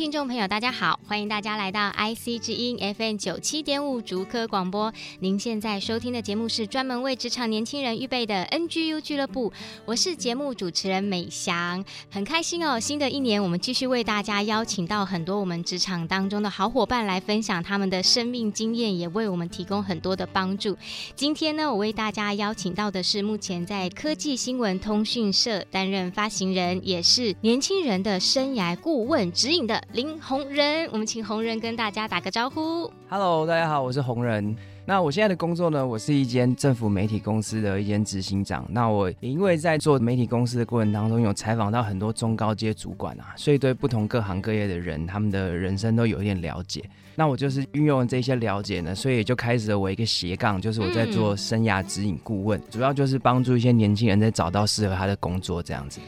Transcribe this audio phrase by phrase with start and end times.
[0.00, 4.90] 听众朋友，大家好，欢迎大家来到 IC 之音 FM 九七点五竹科广播。
[5.18, 9.52] 您现在收听的节目是专门为职场年轻人预备的 NGU 俱乐部，
[9.84, 12.80] 我是节目主持人美翔，很开心哦。
[12.80, 20.74] 新的一年，我们继续为大家邀请到很多我们职场当中的好伙伴来分享他们的生命经验，也为我们提供很多的帮助。
[21.14, 29.78] 今天呢，我为大家邀请到的是目前在科技新闻通讯社担任发行人，也是年轻人的生涯顾问指引的。
[29.92, 32.88] 林红仁，我们请红仁跟大家打个招呼。
[33.08, 34.54] Hello，大家好，我是红仁。
[34.84, 38.64] 那我现在的工作呢，我是一间政府媒体公司的一间执行长。
[38.70, 46.88] 那我因为在做媒体公司的过程当中，有采访到很多中高阶主管啊，所以对不同各行各业的人，他们的人生都有一点了解。
[47.16, 56.00] 那我就是运用这些了解呢，所以就开始了我一个斜杠，就是我在做生涯指引顾问，嗯、主要就是帮助一些年轻人在找到适合他的工作这样子。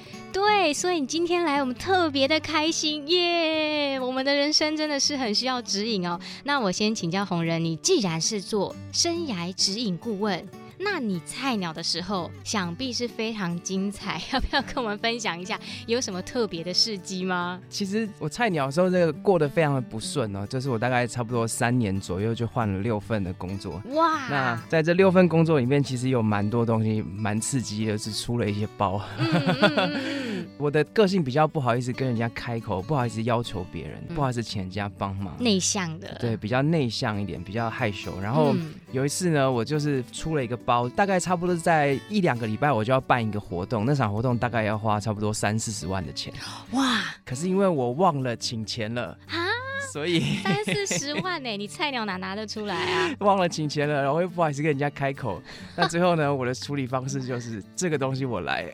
[0.70, 3.98] 所以你今天来，我们特别的开心耶！
[3.98, 6.20] 我们的人生真的是很需要指引哦。
[6.44, 10.46] 那我先请教红人，你既然是做生涯指引顾问。
[10.84, 17.60] 那你菜鸟的时候，想必是非常精彩， 要不要跟我们分享一下有什么特别的事迹吗？
[17.68, 23.80] 其实我菜鸟的时候，这个过得非常的不顺哦，就是我大概差不多三年左右就换了六份的工作。
[23.90, 24.28] 哇！
[24.28, 29.00] 那在这六份工作里面，其实有蛮多东西蛮刺激的，是出了一些包。
[29.18, 35.34] 嗯嗯嗯、 我的个性比较不好意思跟人家开口，不好意思要求别人，嗯、不好意思请人家帮忙。
[35.38, 36.16] 内向的。
[36.18, 38.20] 对，比较内向一点，比较害羞。
[38.20, 38.54] 然后
[38.90, 40.71] 有一次呢，我就是出了一个包。
[40.90, 46.32] 大概差不多在一两个礼拜，我就要办一个活动，那场活动大概要花差不多三四十万的钱。
[46.72, 47.00] 哇！
[47.24, 49.46] 可是因为我忘了请钱了啊，
[49.92, 53.10] 所以三四十万呢，你菜鸟哪拿得出来啊？
[53.20, 55.40] 忘了请钱了，然后又不好意思跟人家开口。
[55.76, 58.66] 那最后呢，我的处理方式就是这个东西我来，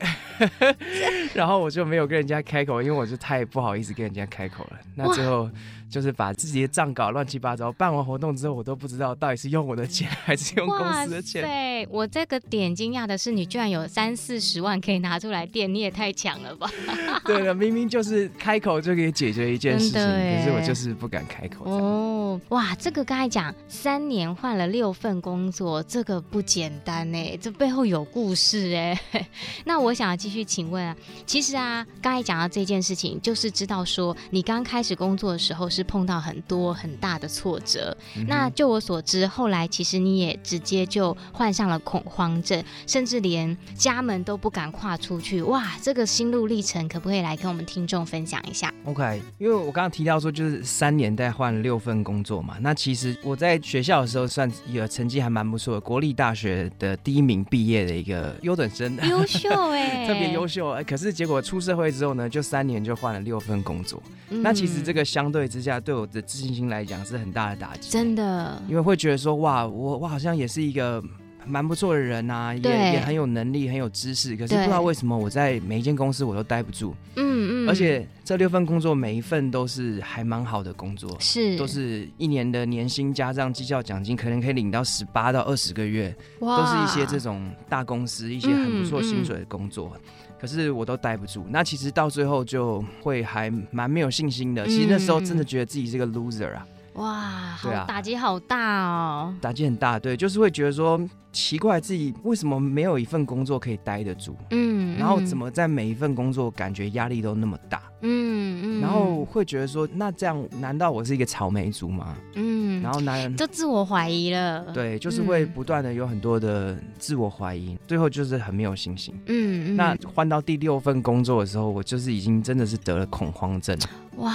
[1.34, 4.78] 然后我就没有跟人家开口，因为我就太不好意思跟人家开口了。
[4.94, 5.48] 那最后。
[5.90, 11.42] 就是把自己的账搞乱七八糟，办完活动之后，我都不知道到底是用我的钱还是用公司的钱。
[11.42, 16.70] 对，我这个点惊讶的是，你居然有三四十万可以拿出来垫，你也太强了吧？
[17.24, 21.64] 对了，明明就是开口就可以解决一件事情，可是我就是不敢开口。
[21.64, 29.00] 哦，哇，这个刚才讲三年换了六份工作，这个不简单哎，这背后有故事哎。
[29.64, 30.94] 那我想要继续请问啊，
[31.24, 35.77] 其实啊，刚才讲到这件事情，就是知道说你刚开始工作的时候是。
[35.78, 45.40] 是碰到很多很大的挫折，嗯、那就我所知，后来其实你也直接就患上了恐慌症，甚至连家门都不敢跨出去。
[45.42, 52.56] 哇，这个心路历程可不可以来跟我们听众分享一下？OK，因为我刚刚提到说，就是三年代换了六份工作嘛。
[52.60, 60.76] 那其实我在学校的时候，算有成绩还蛮不错的，国立大学的第一名毕业的一个优等生，优 秀哎、欸， 特别优秀。
[60.84, 64.02] 可是结果出社会之后呢，就三年就换了六份工作。
[64.30, 65.67] 嗯、那其实这个相对之下。
[65.80, 71.02] 对我的自信心来讲是很大的打击，真的，因为会觉得说哇，我我好像也是一个
[71.44, 89.92] 蛮不错的人呐、啊，也也很有能力，很有知识，可是不知道为什么我在每一间公司我都待不住，嗯嗯，而且这六份工作每一份都是还蛮好的工作，是都是一年的年薪加上绩效奖金，可能可以领到十八到二十个月，哇都是一些这种大公司一些很不错薪水的工作。
[89.94, 94.66] 嗯嗯可是我都待不住，那其实到最后就会还蛮没有信心的。
[94.66, 96.66] 其实那时候真的觉得自己是个 loser 啊！
[96.94, 97.20] 哇，
[97.56, 112.16] 好啊，打击好大哦，打击很大，对，就是会觉得说奇怪自己为什么没有一份工作可以待得住，嗯，然后怎么在每一份工作感觉压力都那么大，嗯嗯，然后会觉得说那这样难道我是一个草莓族吗？
[112.34, 112.57] 嗯，
[112.88, 123.78] 然后男人就自我怀疑了，对，就是会不断的有很多的自我怀疑，最后就是很没有信心，嗯，那换到第六份工作的时候，我就是已经真的是得了恐慌症，
[124.16, 124.34] 哇。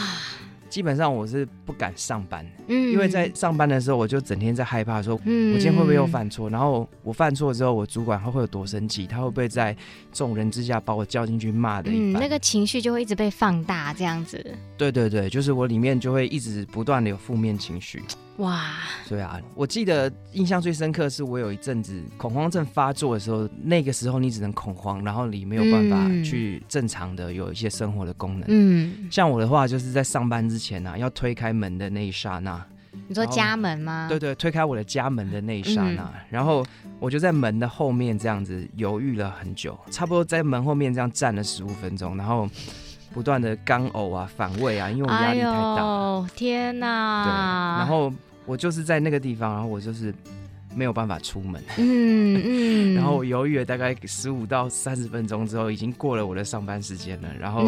[0.69, 6.49] 基本上我是不敢上班，嗯，因为在上班的时候，我就整天在害怕说，嗯，我今天会不会又犯错？
[6.49, 9.05] 然后我犯错之后，我主管他会有多生气？
[9.05, 9.77] 他会不会在
[10.11, 11.91] 众人之下把我叫进去骂的？
[11.93, 14.43] 嗯，那个情绪就会一直被放大，这样子。
[14.75, 18.01] 对对对，就是我里面就会一直不断的有负面情绪。
[18.37, 18.63] 哇，
[19.07, 28.45] 对啊，我记得印象最深刻是我有一阵子恐慌症发作的时候，那个时候你只能恐慌，然后你没有办法去正常的有一些生活的功能。
[28.47, 32.59] 嗯，像我的话，就是在上班之前啊，要推开门的那一刹那，
[33.07, 34.07] 你说家门吗？
[34.09, 36.65] 对对，推开我的家门的那一刹那，嗯、然后
[36.99, 42.49] 我就在门的后面这样子犹豫了很久，差不多在门后面这样站了十五分钟，然后。
[43.13, 45.83] 不断的干呕啊，反胃啊，因为我压力太大。
[45.83, 47.23] 哦天哪！
[47.23, 47.31] 对，
[47.79, 48.11] 然后
[48.45, 50.13] 我就是在那个地方，然后我就是。
[50.75, 57.63] 没有办法出门，嗯嗯， 然后我犹豫了大概十五到三十分钟之后，已经过了我的上班时间了，然后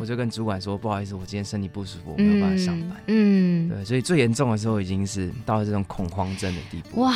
[0.00, 7.00] 我就跟主管说：“不好意思，我今天身体不舒服，我没有办法上班。”嗯，对，所以最严重的时候已经是到了这种恐慌症的地步。
[7.00, 7.14] 哇，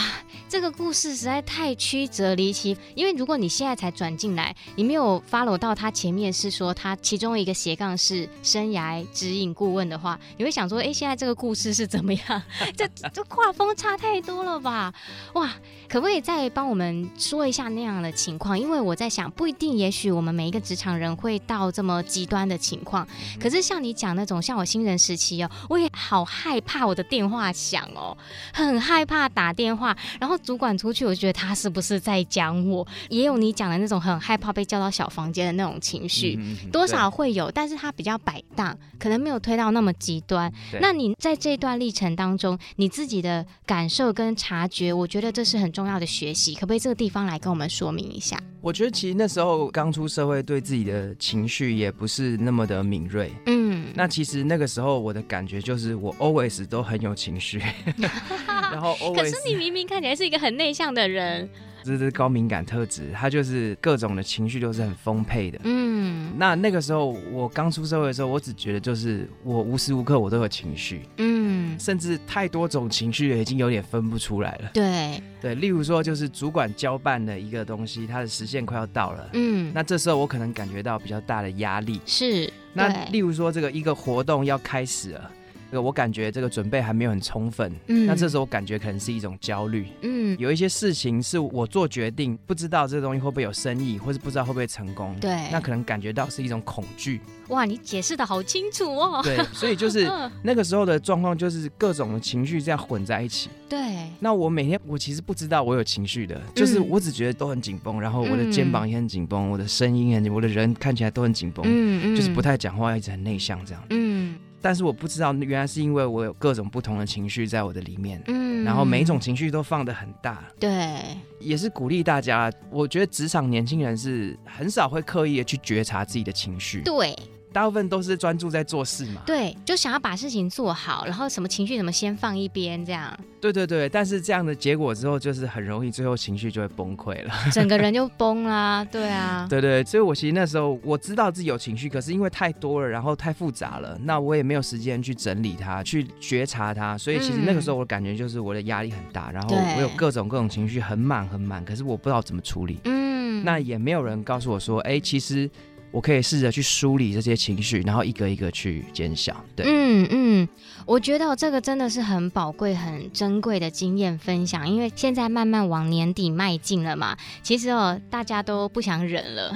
[0.49, 12.43] 这个故事实在太曲折离奇，因为如果你现在才转进来，你没有 follow 到他前面是说他其中一个斜杠是生涯指引顾问的话，你会想说：“哎，现在这个故事是怎么样？
[12.76, 14.93] 这这画风差太多了吧？”
[15.34, 15.50] 哇，
[15.88, 18.58] 可不可以再帮我们说一下那样的情况？
[18.58, 23.06] 因为我在想，不一定，也许我们每一个职场人会到这么极端的情况。
[23.40, 28.16] 可是像你讲那种，像我新人时期哦，我也好害怕我的电话响哦，
[28.52, 32.86] 很害怕打电话，然后主管出去，我觉得他是不是在讲我？
[33.08, 36.38] 也有你讲的那种很害怕被叫到小房间的那种情绪，
[36.70, 40.52] 多少会有，但是他比较摆荡，可能没有推到那么极端。
[40.80, 48.38] 那你在这段历程当中，你自己的感受跟察觉，我觉得这是很重要的学习，可不可以这个地方来跟我们说明一下？
[48.60, 53.30] 我觉得其实那时候刚出社会，对自己的情绪也不是那么的敏锐。
[53.46, 57.62] 嗯，那其实那个时候我的感觉就是我 always 都很有情绪，
[58.46, 61.48] 然后 always 可是你明明看起来是一个很内向的人。
[61.82, 65.58] 这是高敏感特质，他就是各种的情绪都是很丰沛的。
[65.64, 71.02] 嗯，那那个时候我刚出社会的时候，我只觉得就是我无时无刻我都有情绪。
[71.16, 74.70] 嗯，甚至太多种情绪已经有点分不出来了。
[74.75, 79.30] 对对，例如说就是主管交办的一个东西，它的时限快要到了。
[79.34, 82.00] 嗯，那这时候我可能感觉到比较大的压力。
[82.04, 82.52] 是。
[82.75, 85.30] 那例如说这个一个活动要开始了。
[85.70, 97.20] 这个我感觉这个准备还没有很充分，嗯，那这时候我感觉可能是一种焦虑，嗯，有一些事情是我做决定，不知道这个东西会不会有生意，或是不知道会不会成功，对，那可能感觉到是一种恐惧。
[97.48, 99.20] 哇，你解释的好清楚哦。
[99.22, 100.10] 对，所以就是
[100.42, 103.50] 那个时候的状况，就是各种的情绪这样混在一起。
[103.68, 103.78] 对，
[104.20, 114.34] 那我每天我其实不知道我有情绪的，就是我只觉得都很紧绷，然后我的肩膀也很紧绷，我的声音很紧，我的人看起来都很紧绷，嗯嗯，就是不太讲话，一直很内向这样，嗯。
[114.60, 121.00] 但是我不知道，原来是因为我有各种不同的情绪在我的里面，嗯，然后每一种情绪都放得很大，对，
[121.38, 122.52] 也是鼓励大家。
[122.70, 127.16] 我觉得职场年轻人是很少会刻意的去觉察自己的情绪，对。
[127.52, 133.18] 大部分都是专注在做事嘛，对，就想要把事情做好，然后什么情绪什么先放一边，这样。
[133.40, 139.46] 对对对，但是这样的结果之后，就是很容易最后情绪就会崩溃了，整个人就崩啦，对啊。
[139.50, 152.80] 对对，所以我其实那时候我知道自己有情绪，可是因为太多了，然后太复杂了，那我也没有时间去整理它，去觉察它，所以其实那个时候我感觉就是我的压力很大，然后我有各种各种情绪很满很满，可是我不知道怎么处理。
[152.84, 155.48] 嗯，那也没有人告诉我说，哎，其实。
[155.90, 159.44] 我可以试着去梳理这些情绪，然后一个一个去减小。
[159.56, 160.49] 对，嗯嗯，
[160.85, 169.54] 我觉得这个真的是很宝贵、很珍贵的经验分享，因为现在慢慢往年底迈进了嘛，其实哦，大家都不想忍了。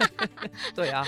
[0.74, 1.04] 对啊，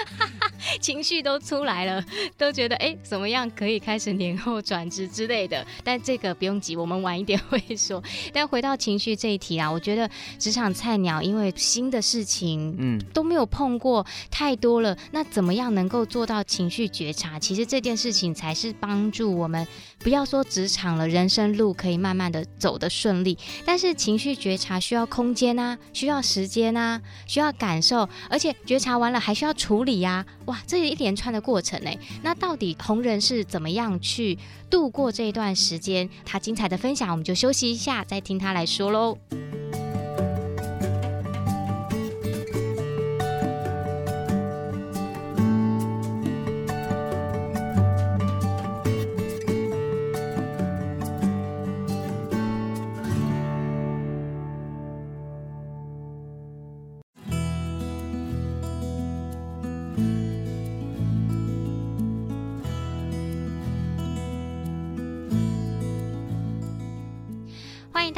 [0.80, 2.04] 情绪都出来了，
[2.38, 5.66] 都觉得哎，怎么样可以开始年后转职之类的。
[5.82, 8.00] 但这个不用急，我们晚一点会说。
[8.32, 10.08] 但回到情绪这一题啊，我觉得
[10.38, 14.60] 职场菜鸟因为新的事情，嗯，都没有碰过太。
[14.60, 17.38] 多了，那怎么样能够做到情绪觉察？
[17.38, 19.66] 其实这件事情才是帮助我们，
[20.00, 23.38] 不要说职场了，人生路可以慢慢的走得顺利。
[23.64, 30.44] 但是情绪觉察需要空间啊，需要时间啊，需要感受，而且觉察完了还需要处理呀、啊。
[30.44, 31.90] 哇，这一连串的过程呢。
[32.22, 34.38] 那到底红人是怎么样去
[34.68, 36.08] 度过这一段时间？
[36.24, 39.18] 他精彩的分享，我们就休息一下，再听他来说喽。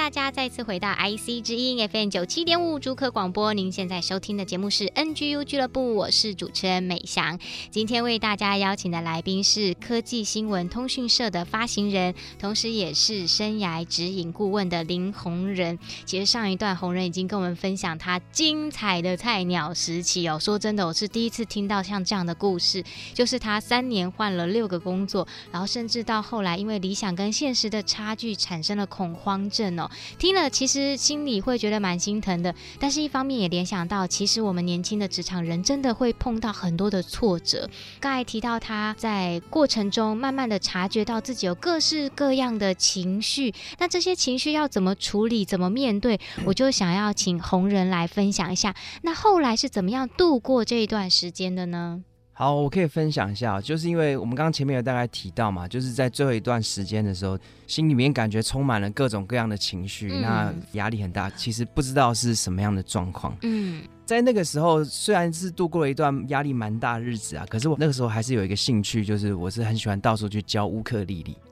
[0.03, 3.55] 大家再次回到 IC 之音 FM 九七点五竹科广播。
[3.55, 7.39] 您现在收听的节目是 NGU 俱乐部，我是主持人美翔。
[7.71, 15.79] 今天为大家邀请的来宾是科技新闻通讯社的发行人，同时也是生涯指引顾问的林宏仁。
[16.05, 20.37] 其实上一段红仁已经跟我们分享他精彩的菜鸟时期哦。
[20.37, 22.83] 说真的，我是第一次听到像这样的故事，
[23.15, 29.89] 就是他三年换了六个工作，然后甚至到后来因为理想跟现实的差距产生了恐慌症哦。
[30.19, 37.69] 听了其实心里会觉得蛮心疼的，但是一方面也联想到，其实我们年轻的职场人真的会碰到很多的挫折。
[38.01, 48.75] 刚才提到他在过程中慢慢的察觉到自己有各式各样的情绪，那这些情绪要怎么处理、怎么面对，我就想要请红人来分享一下。
[49.03, 52.05] 那后来是怎么样度过这一段时间的呢？
[52.43, 63.37] 好，我可以分享一下，就是因为我们刚刚前面有大概提到嘛，就是在最后一段时间的时候，心里面感觉充满了各种各样的情绪，嗯、那压力很大，其实不知道是什么样的状况。
[63.43, 71.37] 嗯，在那个时候，虽然是度过了一段压力蛮大的日子啊，可是我那个时候还是有一个兴趣，就是我是很喜欢到处去教乌克丽丽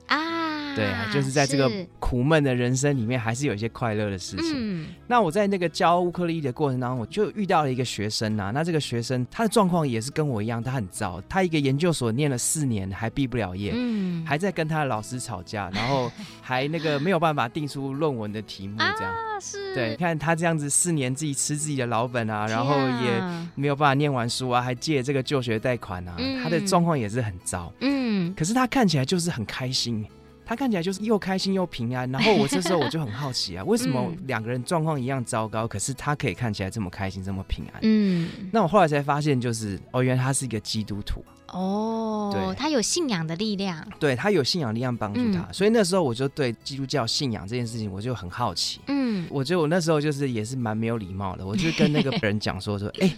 [0.75, 4.53] 对啊，就是在这个苦闷的人生里面，还是有一些快乐的事情。
[4.55, 8.51] 嗯，那我在那个教乌克丽丽的过程当中，我就遇到了一个学生啊。
[8.51, 11.21] 那这个学生他的状况也是跟我一样，他很糟。
[11.27, 16.11] 他一个研究所念了四年还毕不了业，嗯，还在跟他的老师吵架，然后
[16.41, 19.13] 还那个没有办法定出论文的题目，这样。
[19.13, 19.75] 啊，是。
[19.75, 23.21] 对，看他这样子四年自己吃自己的老本啊，然后也
[23.55, 27.71] 没有办法念完书啊，还借这个就学贷款啊，他的状况也是很糟。
[27.81, 30.05] 嗯，可是他看起来就是很开心。
[30.51, 37.79] 他看起来就是又开心又平安，然后我这时候我就很好奇啊，为什么 两个人状况一样糟糕，可是他可以看起来这么开心这么平安？
[37.83, 41.23] 嗯，那我后来才发现，就是哦，原来他是一个基督徒。
[41.53, 53.09] 哦，对，他有信仰的力量，对，他有信仰力量帮助他，嗯，所以那时候我就对基督教信仰这件事情我就很好奇，嗯，我觉得我那时候就是也是蛮没有礼貌的，我就跟那个人讲说说， 哎。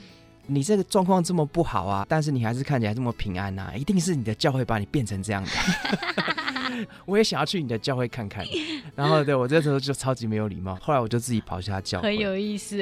[0.45, 5.49] 你这个状况这么不好啊，但是你还是看起来这么平安呐，一定是你的教会把你变成这样的。
[7.05, 8.45] 我也想要去你的教会看看，
[8.95, 10.75] 然后对我这时候就超级没有礼貌。
[10.81, 12.77] 后来我就自己跑去他教会，很有意思。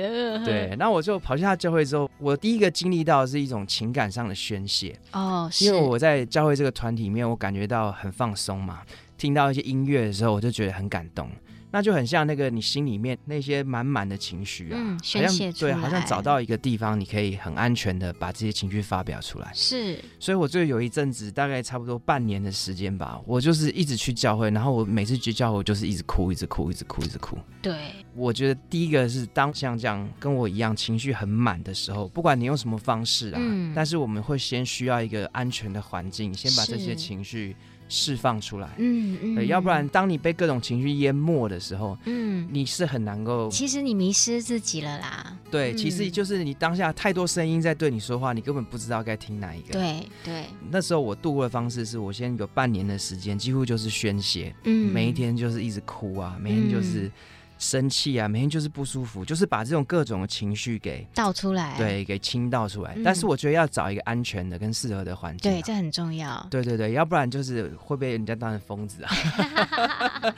[0.46, 8.82] 对，那我就跑去他教会之后，我第一个经历到的是一种情感上的宣泄哦，是因为我在教会这个团体里面，我感觉到很放松嘛，
[9.18, 11.30] 听到一些音乐的时候，我就觉得很感动。
[11.72, 19.52] 那就很像那个你心里面那些满满的情绪啊，嗯，宣泄出来，对，好像找到一个地方，你可以很安全的把这些情绪发表出来。
[19.54, 27.38] 是，所以我就有一阵子，大概差不多半年的时间吧，我就是一直去教会，然后我每次去教会，我就是一直哭，一直哭，一直哭，一直哭。
[27.62, 27.74] 对，
[28.14, 37.56] 我觉得第一个是当像这样跟我一样情绪很满的时候，不管你用什么方式啊，嗯，但是我们会先需要一个安全的环境，先把这些情绪。
[37.94, 43.50] 释放出来，嗯嗯，要不然当你被各种情绪淹没的时候，嗯，你是很难够。
[43.50, 45.38] 其实你迷失自己了啦。
[45.52, 49.74] 对，嗯、其实就是你当下太多声音在对你说话，你根本不知道该听哪一个。
[49.74, 50.46] 对对。
[50.70, 57.08] 那时候我度过的方式是我先有半年的时间，几乎就是宣泄，嗯，每一天就是一直哭啊，每天就是。
[57.08, 57.12] 嗯
[57.62, 62.94] 生气啊，每天就是不舒服，就是把这种各种的情绪给倒出来，对，给倾倒出来。
[62.96, 66.44] 嗯、但是我觉得要找一个安全的跟适合的环境、啊，对，这很重要。
[66.50, 69.14] 对对对，要不然就是会被人家当成疯子啊，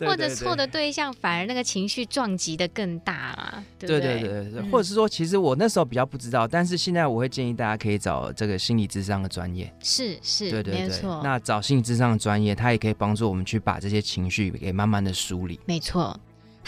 [0.06, 3.64] 或者错的对象反而那个情绪撞击的更大啊。
[3.78, 11.00] 对对对对，嗯、或者是说，其实我那时候比较不知道，但是现在我会建议大家可以找这个心理智商的专业，是是，对对对。
[11.24, 16.18] 那找心理智商的专业，他也可以帮助我们去把这些情绪给慢慢的梳理，没错。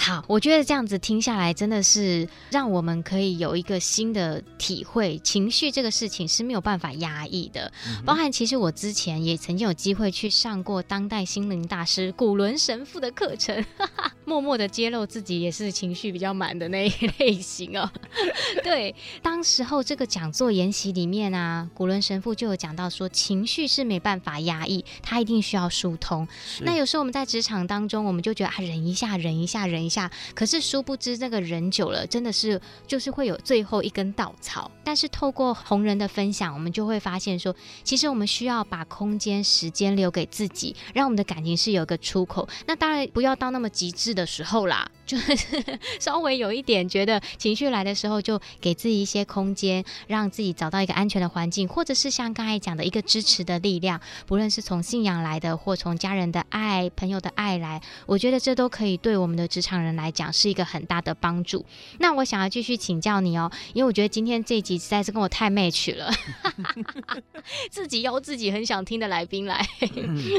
[0.00, 5.18] 好，我觉得这样子听下来，真的是让我们可以有一个新的体会。
[5.18, 17.90] 情绪这个事情是没有办法压抑的，嗯、包含其实我之前也曾经有机会去上过当代心灵大师古伦神父的课程，哈哈，默默的揭露自己也是情绪比较满的那一 类型哦。
[18.62, 26.26] 对，当时候这个讲座研习里面啊，古伦神父就有讲到说，情绪是没办法压抑，它一定需要疏通。
[26.60, 30.10] 那有时候我们在职场当中，我们就觉得啊，忍一下，忍一下，忍下。
[30.34, 34.70] 可是殊不知这个人久了，真的是就是会有最后一根稻草。
[34.84, 37.54] 但是透过红人的分享，我们就会发现说，
[37.84, 42.48] 其实我们需要把空间、时间留给自己，让我们的感情是有一个出口。
[42.66, 44.90] 那当然不要到那么极致的时候啦。
[45.08, 45.34] 就是
[45.98, 61.64] 稍微有一点觉得情绪来的时候，就给自己一些空间，让自己找到一个安全的环境，或者是像刚才讲的一个支持的力量，不论是从信仰来的，或从家人的爱、朋友的爱来，我觉得这都可以对我们的职场人来讲是一个很大的帮助。
[61.98, 66.12] 那我想要继续请教你哦，因为我觉得今天这一集实在是跟我太 match 了，
[67.70, 69.66] 自己邀自己很想听的来宾来，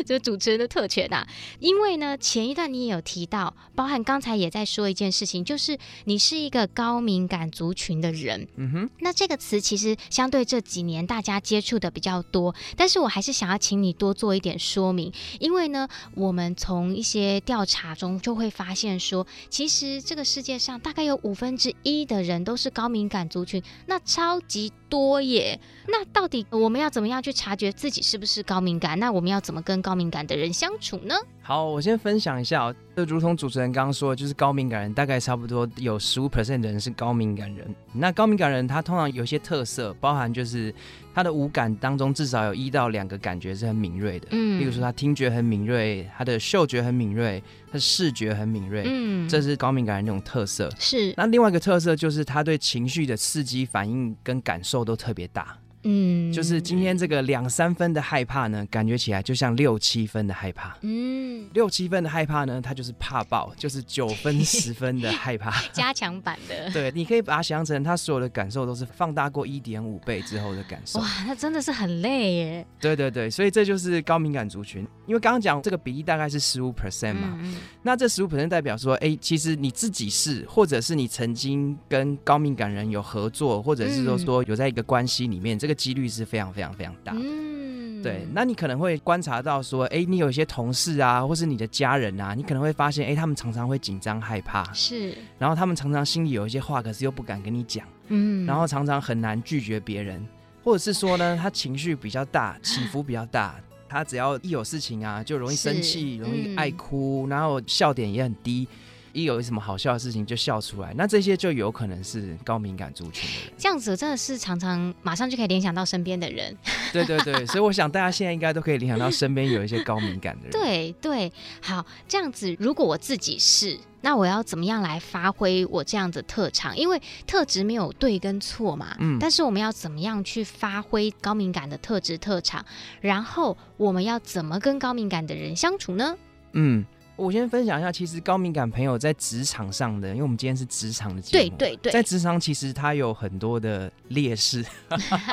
[0.06, 1.28] 就 主持人的特权啊。
[1.60, 8.48] 因为呢，前一段你也有提到，包含刚才也在说一件事情，就是你是一个高敏感族群的人。
[8.56, 25.60] 嗯哼，那这个词其实相对这几年大家接触的比较多，但是我还是想要请你多做一点说明，因为呢，我们从一些调查中就会发现说，其实这个世界上大概有五分之一的人都是高敏感族群，那超级多耶。
[25.88, 28.98] 那到底我们要怎么样去察觉自己是不是高敏感？
[29.00, 31.16] 那我们要怎么跟高敏感的人相处呢？
[31.42, 37.76] 好，我先分享一下哦，就如同主持人刚刚说的，就是高敏感人大概差不多有十五 percent 的人是高敏感人。
[37.94, 40.74] 那高敏感人他通常有些特色，包含就是
[41.14, 50.70] 他的五感当中至少有一到两个感觉是很敏锐的，嗯，例如说他听觉很敏锐，他的嗅觉很敏锐，他的视觉很敏锐，嗯，这是高敏感人那种特色。
[50.80, 51.14] 是。
[51.18, 55.58] 那另外一个特色就是他对情绪的刺激反应跟感受都特别大。
[55.84, 60.78] 嗯，就是今天这个两三分的害怕呢，感觉起来就像六七分的害怕。
[60.82, 66.70] 嗯，六七分的害怕呢，它就是怕爆，就是九分十分的害怕， 加强版的。
[66.72, 71.00] 对，你可以把它想象成他所有的感受都是放大过一点五倍之后的感受。
[71.00, 72.68] 哇，那真的是很累耶。
[72.80, 74.86] 对对对，所以这就是高敏感族群。
[75.06, 87.20] 因为刚刚讲这个比例大概是十五 percent 嘛，嗯、那这十五 percent 代表说，哎，其实你自己是，或者是你曾经跟高敏感人有合作，或者是说说有在一个关系里面，这个几率是非常非常非常大的。
[87.24, 100.28] 嗯，对，那你可能会观察到说，哎，你有一些同事啊，或是你的家人啊，你可能会发现，哎，他们常常会紧张害怕，是，然后他们常常心里有一些话，可是又不敢跟你讲，嗯，然后常常很难拒绝别人，
[100.64, 103.56] 或者是说呢，他情绪比较大，起伏比较大。
[103.92, 108.68] 他只要一有事情啊，就容易生气，容易爱哭，嗯，然后笑点也很低。
[109.14, 113.54] 一有什么好笑的事情就笑出来，那这些就有可能是高敏感族群的人。
[113.58, 116.56] 这样子真的是常常马上就可以联想到身边的人。
[116.92, 120.52] 对对对，所以我想大家现在应该都可以联想到身边有一些高敏感的人。
[120.52, 126.78] 对对，好，这样子如果我自己是，那我要怎么样来发挥我这样的特长？
[126.78, 132.64] 因为特质没有对跟错嘛，嗯，但是我们要怎么样去发挥高敏感的特质特长？
[133.02, 136.16] 然后我们要怎么跟高敏感的人相处呢？
[136.54, 136.86] 嗯。
[137.20, 144.64] 我先分享一下，其实高敏感朋友在职场上的，因为我们今天是职场的节目，对对对，在职场其实他有很多的劣势，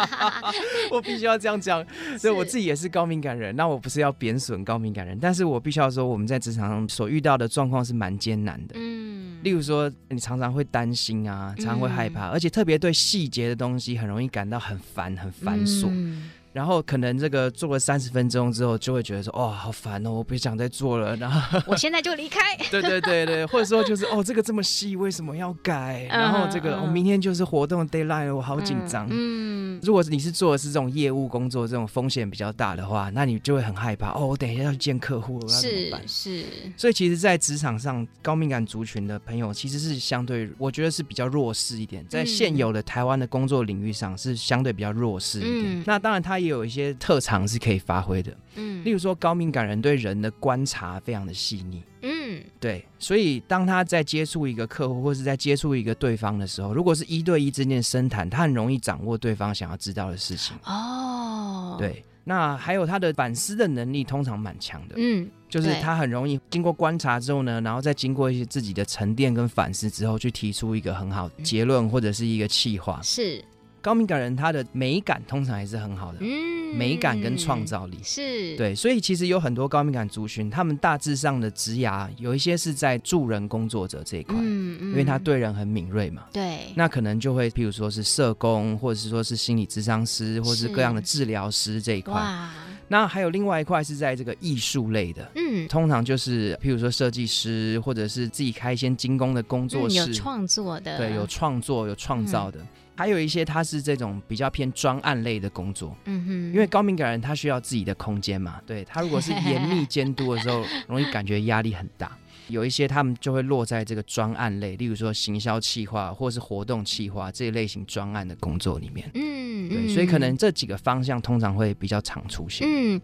[0.91, 1.85] 我必须要这样讲，
[2.19, 3.55] 所以我自己也是高敏感人。
[3.55, 8.75] 那我不是要贬损高敏感人，但是我必须要说，我们在职场上所遇到的状况是蛮艰难的。
[8.75, 15.87] 嗯，例如说，你常常会担心啊，常常会害怕，嗯、而且特别对细节的东西很容易感到很烦、很繁琐。
[15.91, 21.15] 嗯然后可能这个做了三十分钟之后，就会觉得说，哦，好烦哦，我不想再做了。
[21.17, 22.57] 然后我现在就离开。
[22.71, 26.07] 对 对对对，或者说就是，哦，这个这么细，为什么要改？
[26.09, 29.07] 然后这个，我、uh, uh, 哦、明天就是活动 deadline 了，我好紧张。
[29.11, 34.15] 嗯，如果你是做的是这种业务工作，这种风险比较大的话，那你就会很害怕。
[34.15, 36.01] 哦，我等一下要去见客户，我要怎么办？
[36.09, 36.41] 是。
[36.41, 45.81] 是所以其实，在职场上，高敏感族群的朋友其实是相对，我觉得是比较弱势一点，在现有的台湾的工作领域上是相对比较弱势一点。
[45.81, 47.21] 嗯、那当然，他也有一些特。
[47.27, 73.43] 长是可以发挥的，嗯，例如说高敏感人对人的观察非常的细腻，嗯，对，所以当他在接触一个客户或是在接触一个对方的时候，如果是一对一之间深谈，他很容易掌握对方想要知道的事情，哦，对，那还有他的反思的能力通常蛮强的，嗯，就是他很容易经过观察之后呢，然后再经过一些自己的沉淀跟反思之后，去提出一个很好的结论或者是一个企划，是。
[73.87, 77.97] 高敏感人他的美感通常还是很好的，嗯，美感跟创造力。
[78.03, 78.57] 是。
[78.57, 92.51] 对，所以其实有很多高敏感族群，他们大致上的职涯有一些是在助人工作者这一块，嗯嗯，因为他对人很敏锐嘛，对，那可能就会譬如说是社工，或者是说是心理咨商师，或者是各样的治疗师这一块，哇，
[92.89, 102.59] 那还有另外一块是在这个艺术类的，嗯，通常就是譬如说设计师，或者是自己开一些精工的工作室，嗯、有创作的，对，有创作有创造的。
[102.59, 102.67] 嗯
[102.97, 112.17] 还有一些他是这种比较偏专案类的工作，嗯哼，因为高敏感人他需要自己的空间嘛，对，他如果是严密监督的时候，容易感觉压力很大。
[112.49, 123.01] 有一些他们就会落在这个专案类，例如说行销企划或是活动企划这一类型专案的工作里面，嗯，对，所以可能这几个方向通常会比较常出现，嗯。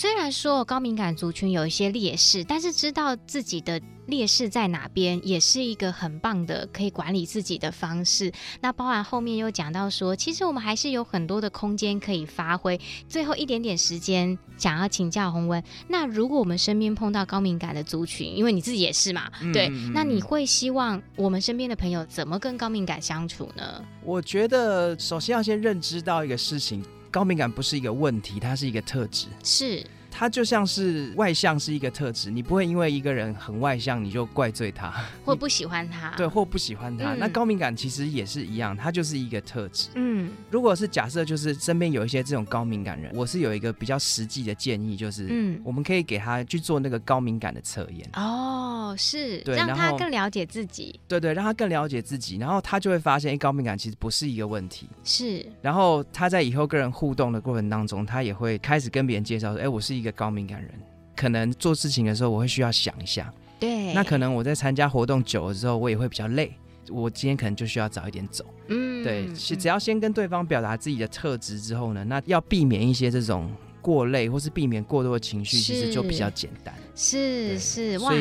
[0.00, 8.30] 虽然说高敏感族群有一些劣势，但是知道自己的劣势在哪边，也是一个很棒的可以管理自己的方式。
[8.60, 12.80] 那包含后面又讲到说，其实我们还是有很多的空间可以发挥。
[13.08, 23.84] 最后一点点时间，想要请教洪文，那如果我们身边碰到高敏感的族群，因为你自己也是嘛，嗯、对，那你会希望我们身边的朋友怎么跟高敏感相处呢？
[24.04, 29.26] 我觉得首先要先认知到一个事情，高敏感不是一个问题，它是一个特质。
[29.42, 29.84] 是。
[30.18, 34.92] 他就像是外向是一个特质，你不会因为一个人很外向你就怪罪他，
[35.24, 37.14] 或不喜欢他，对，或不喜欢他。
[37.14, 39.90] 嗯、那高敏感其实也是一样，他就是一个特质。
[39.94, 48.10] 嗯，如果是假设就是身边有一些这种高敏感人，我是有一个比较实际的建议，就是嗯，我们可以给他去做那个高敏感的测验。
[48.14, 50.98] 哦，是，对，让他更了解自己。
[51.06, 54.88] 对对，让他更了解自己，然后他就会发现，哎，高敏感其实不是一个问题。
[55.04, 60.70] 是，然后他在以后跟人互动的过程当中，他也会开始跟别人介绍说，哎，我是一个高敏感人。
[61.16, 63.32] 可能做事情的时候，我会需要想一下。
[63.58, 66.52] 对，那可能我在参加活动久了之后，我也会比较累。
[66.88, 68.44] 我今天可能就需要早一点走。
[68.68, 73.50] 嗯，对，是只要先跟对方表达自己的特质之后呢，那要避免一些这种
[73.82, 76.72] 过累，或是避免过多的情绪，其实就比较简单。
[76.94, 78.12] 是是，哇，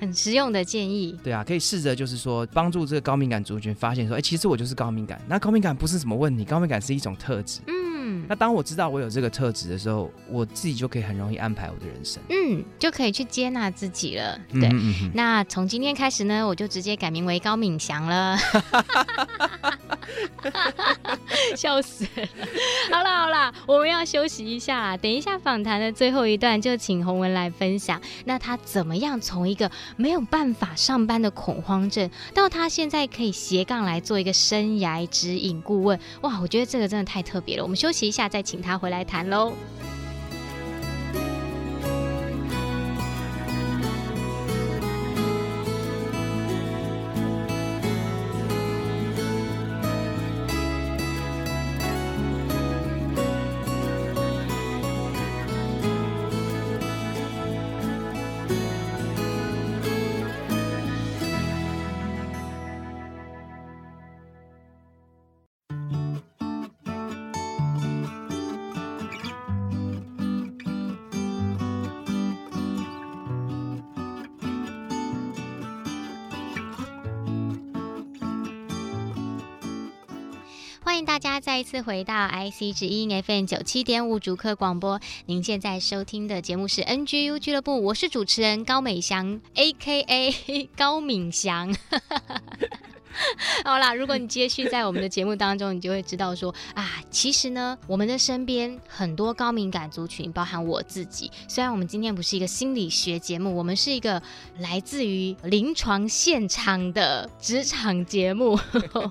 [0.00, 1.18] 很实用的建议。
[1.24, 5.20] 对啊，可以试着就是说，帮助这个高敏感族群发现说，哎，其实我就是高敏感。
[5.28, 7.60] 那高敏感不是什么问题，高敏感是一种特质。
[7.66, 7.93] 嗯。
[8.28, 14.38] 那当我知道我有这个特质的时候，我自己就可以很容易安排我的人生，嗯，就可以去接纳自己了。
[14.52, 18.38] 对，嗯嗯嗯，那从今天开始呢，我就直接改名为高敏祥了。
[21.56, 22.28] 笑死了！
[22.92, 35.98] 好了好了，我们要休息一下，等一下访谈的最后一段就请洪文来分享，那他怎么样从一个没有办法上班的恐慌症，到他现在可以斜杠来做一个生涯指引顾问？
[36.22, 37.62] 哇，我觉得这个真的太特别了。
[37.62, 39.52] 我们休息一下，再请他回来谈喽。
[80.84, 85.00] 欢迎大家再一次回到 IC 之音 FM 九七点五主客广播。
[85.24, 91.74] 您现在收听的节目是 NGU 俱乐部，我是主持人高美祥，AKA 高敏祥。
[93.64, 101.30] 好啦，如果你接续在我们的节目当中，你就会知道说啊，其实呢，我们的身边很多高敏感族群，包含我自己。
[101.48, 104.22] 虽然我们今天不是一个心理学节目，我们是一个
[104.58, 108.58] 来自于临床现场的职场节目。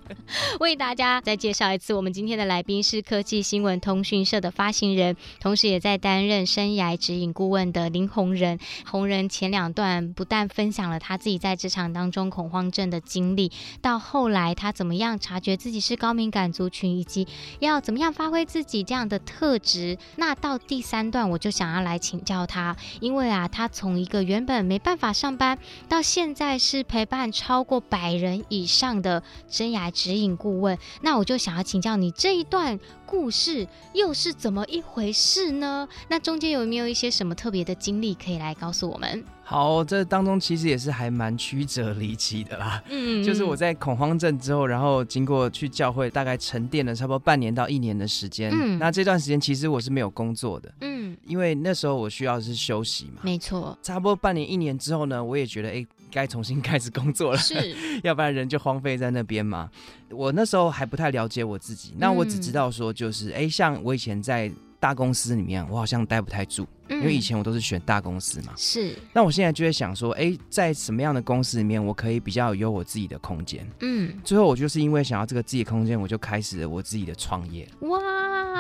[0.60, 8.60] 为大家再介绍一次，我们今天的来宾是科技新闻通讯社的发行人，同时也在担任生涯指引顾问的林红人。
[8.86, 17.28] 红人前两段不但分享了他自己在职场当中恐慌症的经历，到到后来，他怎么样察觉自己是高敏感族群，以及
[17.60, 19.96] 要怎么样发挥自己这样的特质？
[20.16, 35.88] 那到第三段，我就想要来请教他，因为啊，他从一个原本没办法上班，到现在是陪伴超过百人以上的生涯指引顾问，那我就想要请教你这一段故事又是怎么一回事呢？
[36.08, 39.24] 那中间有没有一些什么特别的经历可以来告诉我们？
[39.46, 42.82] 好，这当中其实也是还蛮曲折离奇的啦。
[42.90, 48.52] 嗯，就是我在恐慌症之后，然后经过去教会，大概沉淀了差不多半年到一年的时间。
[48.54, 50.74] 嗯，那这段时间其实我是没有工作的。
[50.82, 53.22] 嗯，因为那时候我需要的是休息嘛。
[53.22, 53.78] 没错。
[53.84, 57.38] 差不多半年一年之后呢，我也觉得哎，该重新开始工作了。
[57.38, 59.70] 是， 要不然人就荒废在那边嘛。
[60.10, 66.66] 我那时候还不太了解我自己，那我只知道说就是哎，像我以前在大公司里面，我好像待不太住。
[66.89, 68.98] 因为以前我都是选大公司嘛，是。
[69.13, 73.67] 那我现在就会想说，哎，在什么样的公司里面，我可以比较有我自己的空间？
[73.80, 74.13] 嗯。
[74.24, 77.67] 最后我就是因为想要这个自己的空间，我就开始了我自己的创业。
[77.82, 78.00] 哇。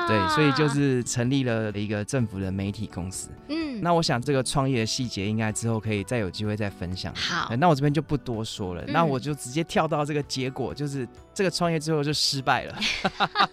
[0.07, 3.29] 对，所以就是成立了一个政府的媒体公司。
[3.49, 3.79] 嗯。
[3.81, 7.13] 那我想这个创业的细节应该之后可以再有机会再分享。
[7.15, 12.79] 好，那我这边就不多说了，嗯、那我就直接跳到这个结果，就是这个创业之后就失败了。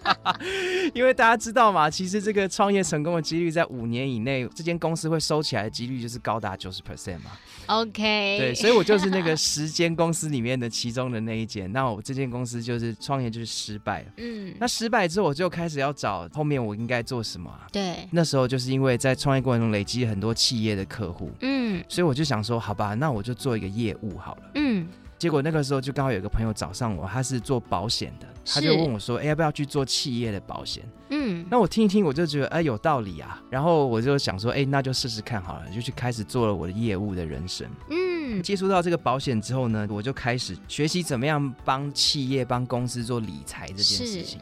[0.93, 7.31] 因为大家知道嘛，其实这个创业成功的几率在五年以内，这间公司会收起来的几率就是高达九十 percent 嘛。
[7.65, 11.71] OK，对，所以我就是那个十间公司里面的其中的那一间。
[11.71, 14.11] 那我这间公司就是创业就是失败了。
[14.17, 17.65] 嗯，那失败之后我就开始要找后面我应该做什么啊？
[17.71, 24.51] 对，那时候就是因为在创业过程中累积很多企业的客户，嗯，所以我就想说，好吧，那我就做一个业务好了。
[24.55, 24.87] 嗯，
[25.21, 30.83] 结果那个时候就刚好有个朋友找上我，他是做保险的，他就问我说，哎，要不要去做企业的保险？
[31.09, 37.69] 嗯，那我听一听，我就觉得哎有道理啊，然后我就想说，哎，那就试试看好了，就去开始做了我的业务的人生。
[37.91, 44.41] 嗯，接触到这个保险之后呢，我就开始学习怎么样帮企业、帮公司做理财这件事情。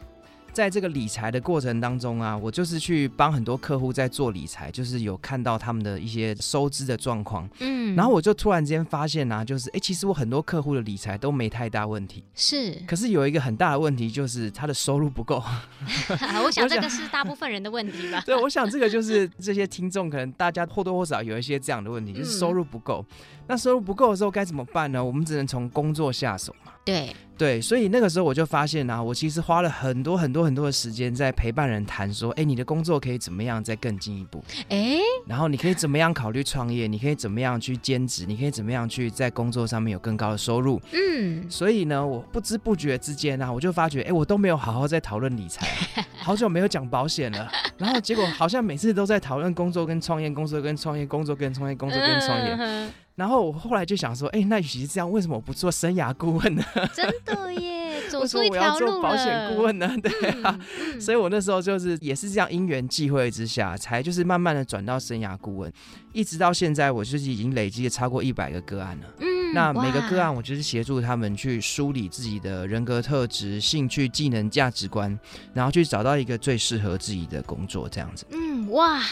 [0.52, 15.42] 在这个理财的过程当中啊，我就是去帮很多客户在做理财，就是有看到他们的一些收支的状况，嗯，然后我就突然间发现啊，就是哎，其实我很多客户的理财都没太大问题，是，可是有一个很大的问题就是他的收入不够。
[16.44, 18.22] 我想这个是大部分人的问题吧？
[18.26, 23.04] 对，我想这个就是这些听众可能大家或多或少有一些这样的问题，就是收入不够。
[23.46, 25.04] 那收入不够的时候该怎么办呢？
[25.04, 26.72] 我们只能从工作下手嘛。
[26.84, 34.44] 对对，所以那个时候我就发现啊，我其实花了很多很多很多的时间在陪伴人谈说，哎，你的工作可以怎么样再更进一步？
[34.68, 36.86] 哎，然后你可以怎么样考虑创业？
[36.86, 38.26] 你可以怎么样去兼职？
[38.26, 40.78] 你可以怎么样去在工作上面有更高的收入？
[40.92, 45.66] 嗯，所以呢，我不知不觉之间啊，我就发觉，哎，我都没有好好在讨论理财，
[46.20, 52.90] 好久没有讲保险了，然后结果好像每次都在讨论工作跟创业，工作跟创业，工作跟创业，工作跟创业。
[53.20, 56.64] 然后我后来就想说，哎，那与其这样，为什么我不做生涯顾问呢？
[56.96, 58.72] 真的耶， 走出一条路了。
[58.72, 59.94] 为什么我要做保险顾问呢？
[60.02, 60.10] 对
[60.42, 65.70] 啊，嗯嗯、所以我那时候就是也是这样因缘际会之下，才就是慢慢的转到生涯顾问，
[66.14, 69.06] 一直到现在，我就是已经累积了超过一百个个案了。
[69.18, 75.14] 嗯，那每个个案，我就是协助他们去梳理自己的人格特质、兴趣、技能、价值观，
[75.52, 78.24] 然后去找到一个最适合自己的工作，这样子。
[78.30, 79.02] 嗯，哇。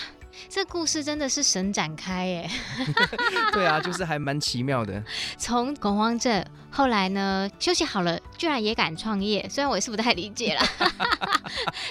[0.48, 2.50] 这故事真的是神展开耶！
[3.52, 5.02] 对啊，就是还蛮奇妙的。
[5.36, 10.68] 从恐慌症，后来呢，休息好了，居然也敢创业，虽然我也是不太理解啦。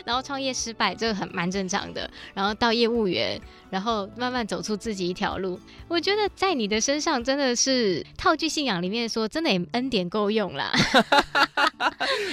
[0.05, 2.09] 然后创业失败，这个很蛮正常的。
[2.33, 5.59] 然后到业务员，然后慢慢走出自己一条路。
[5.87, 10.71] 我觉得在你的身上真的是套句信仰里面说，真的也恩典够用啦。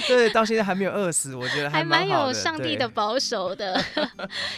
[0.07, 3.83] 对，到现在还没有饿死，我觉得还蛮，还蛮有上帝的保守的。